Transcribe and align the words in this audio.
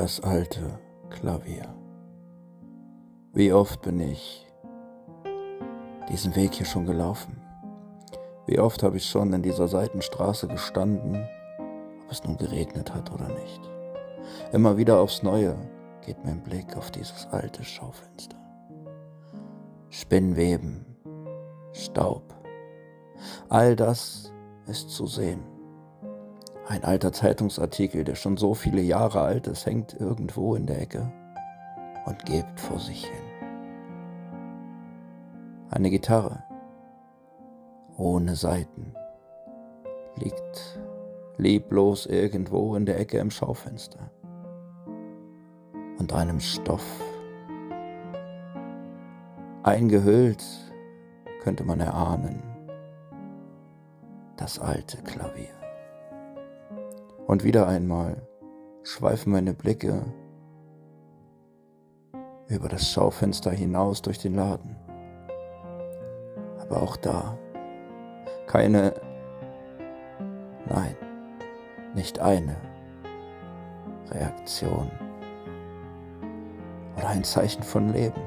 Das 0.00 0.20
alte 0.20 0.78
Klavier. 1.10 1.74
Wie 3.32 3.52
oft 3.52 3.82
bin 3.82 3.98
ich 3.98 4.46
diesen 6.08 6.36
Weg 6.36 6.54
hier 6.54 6.66
schon 6.66 6.86
gelaufen? 6.86 7.42
Wie 8.46 8.60
oft 8.60 8.84
habe 8.84 8.98
ich 8.98 9.06
schon 9.06 9.32
in 9.32 9.42
dieser 9.42 9.66
Seitenstraße 9.66 10.46
gestanden, 10.46 11.26
ob 12.04 12.12
es 12.12 12.22
nun 12.22 12.36
geregnet 12.36 12.94
hat 12.94 13.10
oder 13.10 13.26
nicht? 13.26 13.60
Immer 14.52 14.76
wieder 14.76 15.00
aufs 15.00 15.24
Neue 15.24 15.56
geht 16.06 16.24
mein 16.24 16.44
Blick 16.44 16.76
auf 16.76 16.92
dieses 16.92 17.26
alte 17.32 17.64
Schaufenster. 17.64 18.36
Spinnweben, 19.90 20.86
Staub, 21.72 22.22
all 23.48 23.74
das 23.74 24.32
ist 24.68 24.90
zu 24.90 25.08
sehen. 25.08 25.57
Ein 26.68 26.84
alter 26.84 27.14
Zeitungsartikel, 27.14 28.04
der 28.04 28.14
schon 28.14 28.36
so 28.36 28.52
viele 28.52 28.82
Jahre 28.82 29.22
alt 29.22 29.46
ist, 29.46 29.64
hängt 29.64 29.98
irgendwo 29.98 30.54
in 30.54 30.66
der 30.66 30.82
Ecke 30.82 31.10
und 32.04 32.26
geht 32.26 32.44
vor 32.56 32.78
sich 32.78 33.06
hin. 33.06 33.22
Eine 35.70 35.88
Gitarre 35.88 36.42
ohne 37.96 38.36
Saiten 38.36 38.94
liegt 40.16 40.78
leblos 41.38 42.04
irgendwo 42.04 42.76
in 42.76 42.84
der 42.84 43.00
Ecke 43.00 43.16
im 43.18 43.30
Schaufenster. 43.30 44.10
Und 45.98 46.12
einem 46.12 46.38
Stoff 46.38 46.84
eingehüllt 49.62 50.44
könnte 51.42 51.64
man 51.64 51.80
erahnen, 51.80 52.42
das 54.36 54.58
alte 54.58 54.98
Klavier. 54.98 55.57
Und 57.28 57.44
wieder 57.44 57.68
einmal 57.68 58.26
schweifen 58.84 59.32
meine 59.32 59.52
Blicke 59.52 60.02
über 62.48 62.70
das 62.70 62.90
Schaufenster 62.90 63.50
hinaus 63.50 64.00
durch 64.00 64.18
den 64.18 64.34
Laden. 64.34 64.76
Aber 66.58 66.82
auch 66.82 66.96
da 66.96 67.38
keine, 68.46 68.94
nein, 70.70 70.96
nicht 71.94 72.18
eine 72.18 72.56
Reaktion 74.10 74.90
oder 76.96 77.08
ein 77.08 77.24
Zeichen 77.24 77.62
von 77.62 77.92
Leben. 77.92 78.22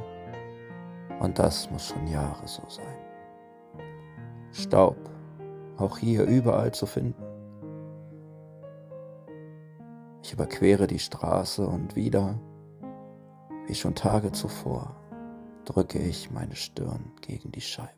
Und 1.19 1.39
das 1.39 1.71
muss 1.71 1.87
schon 1.87 2.05
Jahre 2.05 2.47
so 2.47 2.61
sein. 2.67 2.85
Staub, 4.51 4.97
auch 5.77 5.97
hier 5.97 6.23
überall 6.25 6.71
zu 6.71 6.85
finden. 6.85 7.30
Ich 10.23 10.33
überquere 10.33 10.87
die 10.87 10.99
Straße 10.99 11.65
und 11.65 11.95
wieder, 11.95 12.39
wie 13.67 13.75
schon 13.75 13.95
Tage 13.95 14.31
zuvor, 14.31 14.95
drücke 15.65 15.99
ich 15.99 16.31
meine 16.31 16.55
Stirn 16.55 17.11
gegen 17.21 17.51
die 17.51 17.61
Scheibe. 17.61 17.89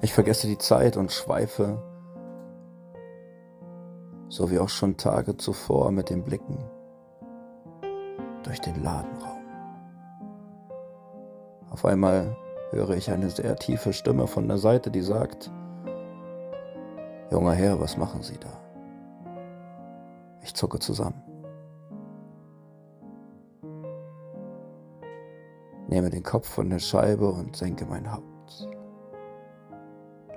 Ich 0.00 0.12
vergesse 0.12 0.46
die 0.46 0.58
Zeit 0.58 0.96
und 0.96 1.12
schweife, 1.12 1.82
so 4.28 4.50
wie 4.50 4.58
auch 4.58 4.68
schon 4.68 4.96
Tage 4.96 5.36
zuvor, 5.36 5.90
mit 5.92 6.10
den 6.10 6.24
Blicken 6.24 6.58
durch 8.42 8.60
den 8.60 8.82
Ladenraum. 8.82 9.42
Auf 11.70 11.84
einmal 11.84 12.36
höre 12.70 12.96
ich 12.96 13.10
eine 13.10 13.30
sehr 13.30 13.56
tiefe 13.56 13.92
Stimme 13.92 14.26
von 14.26 14.48
der 14.48 14.58
Seite, 14.58 14.90
die 14.90 15.02
sagt, 15.02 15.50
Junger 17.32 17.54
Herr, 17.54 17.80
was 17.80 17.96
machen 17.96 18.22
Sie 18.22 18.36
da? 18.36 18.50
Ich 20.42 20.52
zucke 20.52 20.78
zusammen. 20.78 21.22
Nehme 25.88 26.10
den 26.10 26.22
Kopf 26.22 26.46
von 26.46 26.68
der 26.68 26.78
Scheibe 26.78 27.30
und 27.30 27.56
senke 27.56 27.86
mein 27.86 28.12
Haupt. 28.12 28.68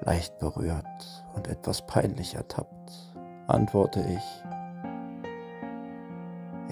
Leicht 0.04 0.40
berührt 0.40 1.26
und 1.36 1.50
etwas 1.50 1.86
peinlich 1.86 2.36
ertappt, 2.36 3.14
antworte 3.48 4.00
ich, 4.00 4.44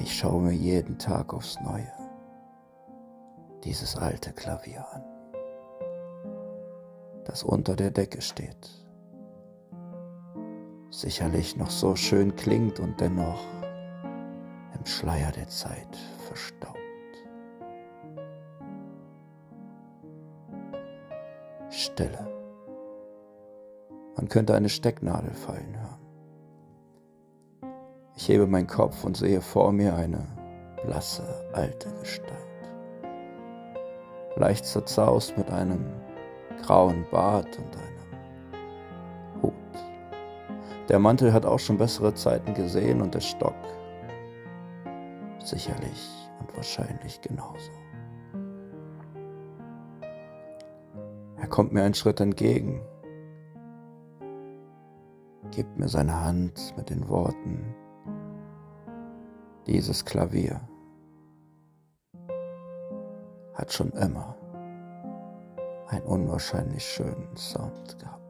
ich 0.01 0.17
schaue 0.17 0.41
mir 0.41 0.53
jeden 0.53 0.97
Tag 0.99 1.33
aufs 1.33 1.59
Neue 1.59 1.91
dieses 3.65 3.97
alte 3.97 4.31
Klavier 4.31 4.85
an, 4.93 5.03
das 7.25 7.43
unter 7.43 7.75
der 7.75 7.91
Decke 7.91 8.21
steht 8.21 8.82
sicherlich 10.93 11.57
noch 11.57 11.71
so 11.71 11.95
schön 11.95 12.35
klingt 12.35 12.79
und 12.79 13.01
dennoch 13.01 13.43
im 14.77 14.85
Schleier 14.85 15.31
der 15.31 15.47
Zeit 15.47 15.97
verstaubt. 16.27 16.77
Stille. 21.69 22.27
Man 24.15 24.29
könnte 24.29 24.53
eine 24.55 24.69
Stecknadel 24.69 25.33
fallen 25.33 25.75
hören. 25.75 27.73
Ich 28.15 28.29
hebe 28.29 28.45
meinen 28.45 28.67
Kopf 28.67 29.03
und 29.03 29.17
sehe 29.17 29.41
vor 29.41 29.71
mir 29.71 29.95
eine 29.95 30.27
blasse 30.85 31.23
alte 31.53 31.91
Gestalt. 31.99 32.29
Leicht 34.35 34.65
zerzaust 34.65 35.35
mit 35.37 35.49
einem 35.49 35.83
grauen 36.61 37.05
Bart 37.09 37.57
und 37.57 37.75
einem 37.75 37.92
der 40.89 40.99
Mantel 40.99 41.33
hat 41.33 41.45
auch 41.45 41.59
schon 41.59 41.77
bessere 41.77 42.13
Zeiten 42.13 42.53
gesehen 42.53 43.01
und 43.01 43.13
der 43.13 43.21
Stock 43.21 43.55
sicherlich 45.39 46.09
und 46.39 46.55
wahrscheinlich 46.55 47.21
genauso. 47.21 47.71
Er 51.37 51.47
kommt 51.47 51.73
mir 51.73 51.83
einen 51.83 51.93
Schritt 51.93 52.19
entgegen, 52.19 52.81
gibt 55.51 55.77
mir 55.77 55.87
seine 55.87 56.23
Hand 56.23 56.73
mit 56.77 56.89
den 56.89 57.07
Worten, 57.09 57.75
dieses 59.67 60.03
Klavier 60.03 60.61
hat 63.53 63.71
schon 63.71 63.91
immer 63.91 64.35
einen 65.87 66.05
unwahrscheinlich 66.05 66.83
schönen 66.83 67.35
Sound 67.37 67.99
gehabt. 67.99 68.22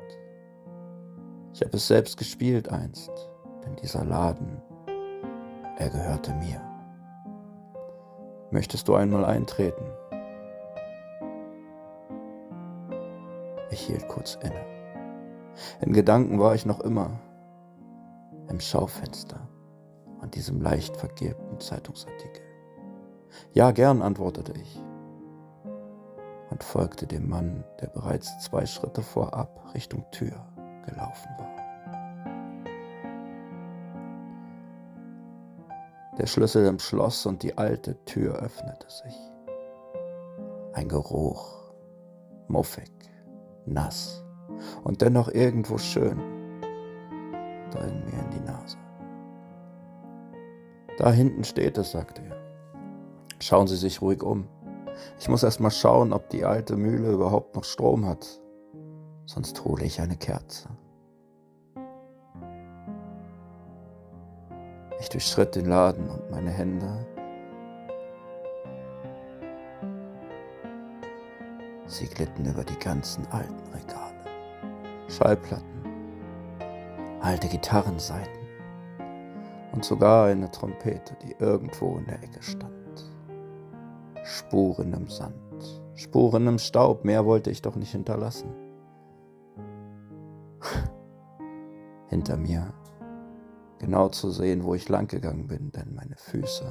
Ich 1.53 1.61
habe 1.61 1.77
es 1.77 1.87
selbst 1.87 2.17
gespielt 2.17 2.69
einst, 2.69 3.11
denn 3.63 3.75
dieser 3.75 4.03
Laden, 4.03 4.59
er 5.77 5.89
gehörte 5.89 6.33
mir. 6.33 6.59
Möchtest 8.49 8.87
du 8.87 8.95
einmal 8.95 9.23
eintreten? 9.23 9.85
Ich 13.69 13.81
hielt 13.81 14.07
kurz 14.07 14.35
inne. 14.41 14.65
In 15.81 15.93
Gedanken 15.93 16.39
war 16.39 16.55
ich 16.55 16.65
noch 16.65 16.79
immer 16.79 17.19
im 18.49 18.59
Schaufenster 18.59 19.47
an 20.21 20.31
diesem 20.31 20.59
leicht 20.59 20.97
vergilbten 20.97 21.59
Zeitungsartikel. 21.59 22.41
Ja, 23.53 23.69
gern, 23.71 24.01
antwortete 24.01 24.53
ich 24.59 24.81
und 26.49 26.63
folgte 26.63 27.05
dem 27.05 27.29
Mann, 27.29 27.63
der 27.79 27.87
bereits 27.87 28.39
zwei 28.39 28.65
Schritte 28.65 29.03
vorab 29.03 29.71
Richtung 29.75 30.05
Tür 30.11 30.52
gelaufen 30.83 31.29
war. 31.38 31.63
Der 36.17 36.27
Schlüssel 36.27 36.67
im 36.67 36.77
Schloss 36.77 37.25
und 37.25 37.41
die 37.41 37.57
alte 37.57 38.03
Tür 38.05 38.35
öffnete 38.35 38.88
sich. 38.88 39.17
Ein 40.73 40.88
Geruch, 40.88 41.73
muffig, 42.47 42.91
nass 43.66 44.23
und 44.83 45.01
dennoch 45.01 45.30
irgendwo 45.30 45.77
schön, 45.77 46.19
drang 47.71 48.06
mir 48.06 48.19
in 48.19 48.30
die 48.31 48.39
Nase. 48.41 48.77
Da 50.97 51.12
hinten 51.12 51.44
steht 51.44 51.77
es, 51.80 51.91
sagte 51.91 52.21
er. 52.21 52.38
Schauen 53.39 53.68
Sie 53.68 53.77
sich 53.77 54.01
ruhig 54.01 54.21
um. 54.21 54.47
Ich 55.19 55.27
muss 55.27 55.41
erst 55.41 55.59
mal 55.59 55.71
schauen, 55.71 56.13
ob 56.13 56.30
die 56.30 56.45
alte 56.45 56.77
Mühle 56.77 57.12
überhaupt 57.12 57.56
noch 57.56 57.63
Strom 57.63 58.06
hat 58.06 58.39
sonst 59.25 59.63
hole 59.63 59.85
ich 59.85 60.01
eine 60.01 60.15
Kerze. 60.15 60.69
Ich 64.99 65.09
durchschritt 65.09 65.55
den 65.55 65.65
Laden 65.65 66.09
und 66.09 66.31
meine 66.31 66.51
Hände. 66.51 67.05
Sie 71.85 72.07
glitten 72.07 72.45
über 72.45 72.63
die 72.63 72.79
ganzen 72.79 73.27
alten 73.27 73.67
Regale, 73.73 75.09
Schallplatten, 75.09 75.83
alte 77.21 77.47
Gitarrenseiten 77.47 78.43
und 79.73 79.83
sogar 79.83 80.27
eine 80.27 80.49
Trompete, 80.49 81.15
die 81.21 81.35
irgendwo 81.37 81.97
in 81.97 82.05
der 82.05 82.23
Ecke 82.23 82.41
stand. 82.41 82.73
Spuren 84.23 84.93
im 84.93 85.09
Sand, 85.09 85.83
Spuren 85.95 86.47
im 86.47 86.57
Staub, 86.57 87.03
mehr 87.03 87.25
wollte 87.25 87.51
ich 87.51 87.61
doch 87.61 87.75
nicht 87.75 87.91
hinterlassen. 87.91 88.62
Hinter 92.13 92.38
mir 92.38 92.71
genau 93.80 94.07
zu 94.07 94.30
sehen, 94.30 94.63
wo 94.63 94.75
ich 94.75 94.88
lang 94.88 95.07
gegangen 95.07 95.48
bin, 95.48 95.71
denn 95.71 95.95
meine 95.95 96.15
Füße 96.15 96.63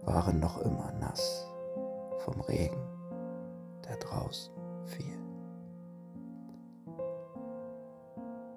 waren 0.00 0.40
noch 0.40 0.62
immer 0.62 0.90
nass 0.98 1.46
vom 2.20 2.40
Regen, 2.40 2.80
der 3.86 3.98
draußen 3.98 4.54
fiel. 4.86 5.18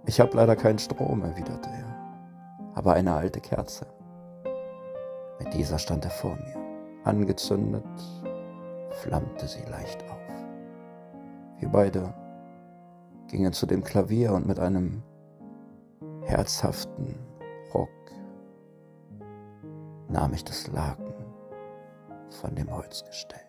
Ich 0.06 0.22
habe 0.22 0.38
leider 0.38 0.56
keinen 0.56 0.80
Strom, 0.80 1.22
erwiderte 1.22 1.68
er, 1.70 2.72
aber 2.74 2.94
eine 2.94 3.14
alte 3.14 3.42
Kerze. 3.42 3.86
Mit 5.38 5.54
dieser 5.54 5.80
stand 5.80 6.06
er 6.06 6.12
vor 6.12 6.38
mir. 6.38 6.56
Angezündet 7.04 7.84
flammte 9.02 9.50
sie 9.50 9.64
leicht 9.70 10.02
auf. 10.10 10.18
Wir 11.60 11.68
beide 11.68 12.23
gingen 13.34 13.52
zu 13.52 13.66
dem 13.66 13.84
Klavier 13.84 14.32
und 14.34 14.46
mit 14.46 14.60
einem 14.60 15.02
herzhaften 16.22 17.18
Rock 17.74 17.90
nahm 20.08 20.36
ich 20.36 20.44
das 20.44 20.68
Laken 20.68 21.12
von 22.30 22.54
dem 22.54 22.72
Holzgestell. 22.72 23.40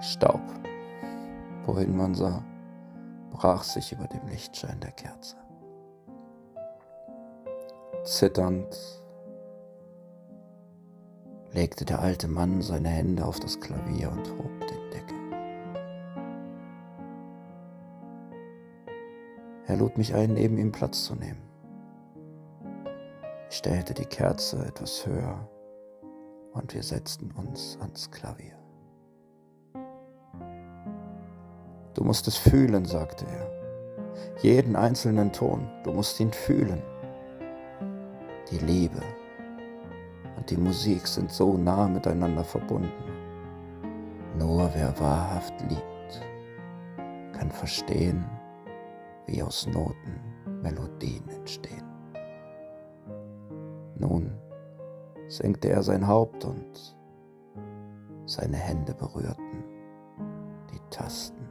Staub, 0.00 0.40
wohin 1.66 1.96
man 1.96 2.14
sah, 2.14 2.44
brach 3.32 3.64
sich 3.64 3.90
über 3.90 4.06
dem 4.06 4.24
Lichtschein 4.28 4.78
der 4.78 4.92
Kerze. 4.92 5.36
Zitternd 8.04 9.02
legte 11.50 11.84
der 11.84 11.98
alte 11.98 12.28
Mann 12.28 12.62
seine 12.62 12.88
Hände 12.88 13.26
auf 13.26 13.40
das 13.40 13.58
Klavier 13.58 14.12
und 14.12 14.30
hob 14.38 14.60
den 14.60 14.90
Deckel. 14.92 15.17
Er 19.68 19.76
lud 19.76 19.98
mich 19.98 20.14
ein, 20.14 20.32
neben 20.32 20.56
ihm 20.56 20.72
Platz 20.72 21.04
zu 21.04 21.14
nehmen. 21.14 21.42
Ich 23.50 23.58
stellte 23.58 23.92
die 23.92 24.06
Kerze 24.06 24.64
etwas 24.64 25.06
höher 25.06 25.46
und 26.52 26.74
wir 26.74 26.82
setzten 26.82 27.30
uns 27.32 27.76
ans 27.80 28.10
Klavier. 28.10 28.56
Du 31.92 32.02
musst 32.02 32.26
es 32.28 32.36
fühlen, 32.38 32.86
sagte 32.86 33.26
er. 33.26 34.42
Jeden 34.42 34.74
einzelnen 34.74 35.32
Ton, 35.32 35.68
du 35.84 35.92
musst 35.92 36.18
ihn 36.18 36.32
fühlen. 36.32 36.82
Die 38.50 38.58
Liebe 38.58 39.02
und 40.38 40.48
die 40.48 40.56
Musik 40.56 41.06
sind 41.06 41.30
so 41.30 41.58
nah 41.58 41.88
miteinander 41.88 42.44
verbunden. 42.44 43.12
Nur 44.38 44.70
wer 44.74 44.98
wahrhaft 44.98 45.52
liebt, 45.68 46.22
kann 47.32 47.50
verstehen, 47.50 48.24
wie 49.28 49.42
aus 49.42 49.66
Noten 49.66 50.20
Melodien 50.62 51.28
entstehen. 51.28 51.84
Nun 53.96 54.32
senkte 55.28 55.68
er 55.68 55.82
sein 55.82 56.06
Haupt 56.08 56.44
und 56.44 56.96
seine 58.26 58.56
Hände 58.56 58.94
berührten 58.94 59.64
die 60.72 60.80
Tasten. 60.90 61.48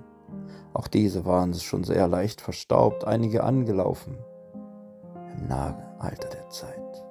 Auch 0.73 0.87
diese 0.87 1.25
waren 1.25 1.53
schon 1.53 1.83
sehr 1.83 2.07
leicht 2.07 2.41
verstaubt, 2.41 3.05
einige 3.05 3.43
angelaufen 3.43 4.17
im 5.35 5.47
nahen 5.47 5.81
Alter 5.99 6.29
der 6.29 6.49
Zeit. 6.49 7.03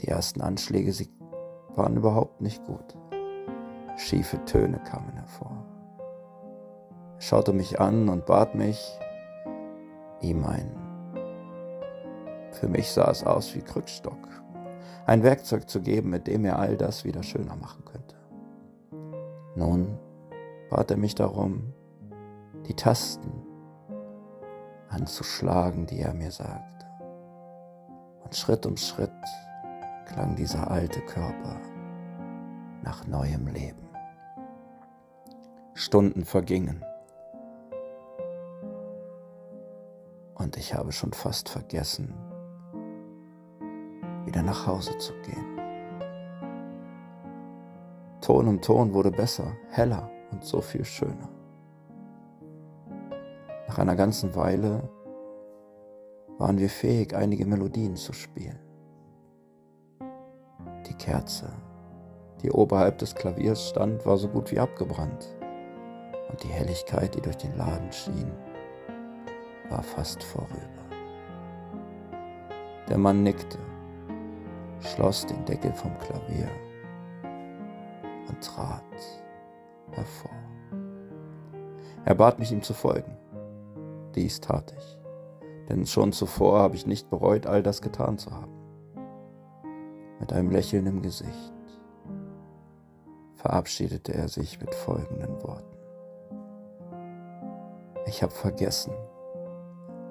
Die 0.00 0.08
ersten 0.08 0.40
Anschläge 0.40 0.92
sie 0.92 1.10
waren 1.74 1.96
überhaupt 1.96 2.40
nicht 2.40 2.64
gut. 2.64 2.96
Schiefe 3.96 4.44
Töne 4.44 4.78
kamen 4.80 5.12
hervor. 5.12 5.64
Schaute 7.22 7.52
mich 7.52 7.78
an 7.78 8.08
und 8.08 8.24
bat 8.24 8.54
mich, 8.54 8.98
ihm 10.22 10.42
ein. 10.46 10.74
Für 12.52 12.66
mich 12.66 12.90
sah 12.90 13.10
es 13.10 13.24
aus 13.24 13.54
wie 13.54 13.60
Krückstock, 13.60 14.16
ein 15.04 15.22
Werkzeug 15.22 15.68
zu 15.68 15.82
geben, 15.82 16.08
mit 16.08 16.26
dem 16.26 16.46
er 16.46 16.58
all 16.58 16.78
das 16.78 17.04
wieder 17.04 17.22
schöner 17.22 17.56
machen 17.56 17.84
könnte. 17.84 18.16
Nun 19.54 19.98
bat 20.70 20.90
er 20.90 20.96
mich 20.96 21.14
darum, 21.14 21.74
die 22.66 22.74
Tasten 22.74 23.30
anzuschlagen, 24.88 25.84
die 25.84 26.00
er 26.00 26.14
mir 26.14 26.30
sagte. 26.30 26.86
Und 28.24 28.34
Schritt 28.34 28.64
um 28.64 28.78
Schritt 28.78 29.12
klang 30.06 30.36
dieser 30.36 30.70
alte 30.70 31.02
Körper 31.02 31.60
nach 32.82 33.06
neuem 33.06 33.46
Leben. 33.46 33.90
Stunden 35.74 36.24
vergingen 36.24 36.82
und 40.50 40.56
ich 40.56 40.74
habe 40.74 40.90
schon 40.90 41.12
fast 41.12 41.48
vergessen, 41.48 42.12
wieder 44.24 44.42
nach 44.42 44.66
Hause 44.66 44.98
zu 44.98 45.12
gehen. 45.22 45.60
Ton 48.20 48.48
um 48.48 48.60
Ton 48.60 48.92
wurde 48.92 49.12
besser, 49.12 49.52
heller 49.68 50.10
und 50.32 50.42
so 50.42 50.60
viel 50.60 50.84
schöner. 50.84 51.28
Nach 53.68 53.78
einer 53.78 53.94
ganzen 53.94 54.34
Weile 54.34 54.90
waren 56.38 56.58
wir 56.58 56.68
fähig, 56.68 57.14
einige 57.14 57.46
Melodien 57.46 57.94
zu 57.94 58.12
spielen. 58.12 58.58
Die 60.88 60.94
Kerze, 60.94 61.48
die 62.42 62.50
oberhalb 62.50 62.98
des 62.98 63.14
Klaviers 63.14 63.68
stand, 63.68 64.04
war 64.04 64.16
so 64.16 64.26
gut 64.26 64.50
wie 64.50 64.58
abgebrannt, 64.58 65.28
und 66.28 66.42
die 66.42 66.48
Helligkeit, 66.48 67.14
die 67.14 67.20
durch 67.20 67.36
den 67.36 67.56
Laden 67.56 67.92
schien, 67.92 68.32
war 69.70 69.82
fast 69.82 70.22
vorüber. 70.22 70.66
Der 72.88 72.98
Mann 72.98 73.22
nickte, 73.22 73.58
schloss 74.80 75.24
den 75.24 75.44
Deckel 75.44 75.72
vom 75.72 75.96
Klavier 76.00 76.48
und 78.28 78.44
trat 78.44 78.82
hervor. 79.92 80.30
Er 82.04 82.14
bat 82.14 82.38
mich, 82.38 82.50
ihm 82.50 82.62
zu 82.62 82.74
folgen. 82.74 83.16
Dies 84.14 84.40
tat 84.40 84.74
ich, 84.76 84.98
denn 85.68 85.86
schon 85.86 86.12
zuvor 86.12 86.58
habe 86.58 86.74
ich 86.74 86.86
nicht 86.86 87.10
bereut, 87.10 87.46
all 87.46 87.62
das 87.62 87.80
getan 87.80 88.18
zu 88.18 88.32
haben. 88.32 88.52
Mit 90.18 90.32
einem 90.32 90.50
Lächeln 90.50 90.86
im 90.86 91.00
Gesicht 91.00 91.54
verabschiedete 93.34 94.12
er 94.12 94.28
sich 94.28 94.60
mit 94.60 94.74
folgenden 94.74 95.42
Worten. 95.42 95.76
Ich 98.06 98.22
habe 98.22 98.32
vergessen, 98.32 98.92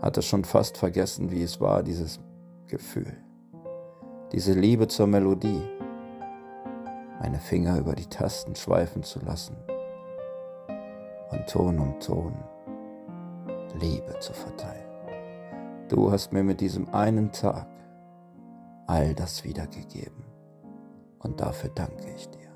hatte 0.01 0.21
schon 0.21 0.43
fast 0.43 0.77
vergessen, 0.77 1.31
wie 1.31 1.43
es 1.43 1.59
war, 1.59 1.83
dieses 1.83 2.19
Gefühl, 2.67 3.17
diese 4.31 4.53
Liebe 4.53 4.87
zur 4.87 5.07
Melodie, 5.07 5.63
meine 7.19 7.39
Finger 7.39 7.77
über 7.77 7.95
die 7.95 8.05
Tasten 8.05 8.55
schweifen 8.55 9.03
zu 9.03 9.19
lassen 9.19 9.57
und 11.31 11.47
Ton 11.47 11.79
um 11.79 11.99
Ton 11.99 12.33
Liebe 13.79 14.17
zu 14.19 14.33
verteilen. 14.33 14.89
Du 15.89 16.11
hast 16.11 16.31
mir 16.31 16.43
mit 16.43 16.61
diesem 16.61 16.89
einen 16.93 17.31
Tag 17.31 17.67
all 18.87 19.13
das 19.13 19.43
wiedergegeben 19.43 20.23
und 21.19 21.41
dafür 21.41 21.69
danke 21.73 22.09
ich 22.15 22.29
dir. 22.29 22.49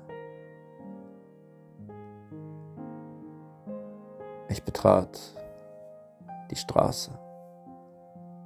Ich 4.48 4.62
betrat 4.62 5.18
die 6.50 6.56
Straße, 6.56 7.10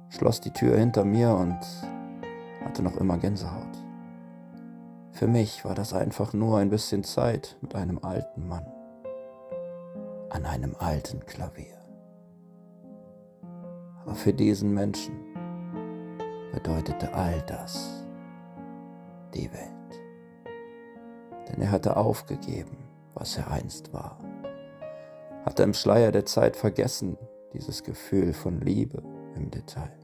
schloss 0.09 0.41
die 0.41 0.51
Tür 0.51 0.77
hinter 0.77 1.05
mir 1.05 1.31
und 1.33 1.59
hatte 2.65 2.83
noch 2.83 2.97
immer 2.97 3.17
Gänsehaut. 3.17 3.77
Für 5.11 5.27
mich 5.27 5.65
war 5.65 5.75
das 5.75 5.93
einfach 5.93 6.33
nur 6.33 6.59
ein 6.59 6.69
bisschen 6.69 7.03
Zeit 7.03 7.57
mit 7.61 7.75
einem 7.75 7.99
alten 7.99 8.47
Mann 8.47 8.65
an 10.29 10.45
einem 10.45 10.75
alten 10.79 11.25
Klavier. 11.25 11.77
Aber 14.01 14.15
für 14.15 14.33
diesen 14.33 14.73
Menschen 14.73 15.13
bedeutete 16.53 17.13
all 17.13 17.41
das 17.47 18.05
die 19.33 19.51
Welt. 19.51 19.69
Denn 21.49 21.61
er 21.61 21.71
hatte 21.71 21.97
aufgegeben, 21.97 22.77
was 23.13 23.37
er 23.37 23.51
einst 23.51 23.93
war, 23.93 24.17
hatte 25.45 25.63
im 25.63 25.73
Schleier 25.73 26.11
der 26.11 26.25
Zeit 26.25 26.55
vergessen 26.55 27.17
dieses 27.53 27.83
Gefühl 27.83 28.33
von 28.33 28.61
Liebe 28.61 29.03
im 29.35 29.49
Detail. 29.49 29.98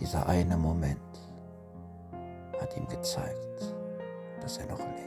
Dieser 0.00 0.26
eine 0.28 0.56
Moment 0.56 0.98
hat 2.60 2.76
ihm 2.76 2.86
gezeigt, 2.88 3.74
dass 4.40 4.58
er 4.58 4.66
noch 4.66 4.78
lebt. 4.78 5.04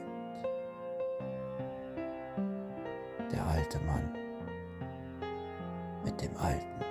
Der 3.32 3.46
alte 3.46 3.79
Mann 3.79 4.10
mit 6.03 6.22
dem 6.22 6.36
alten. 6.38 6.87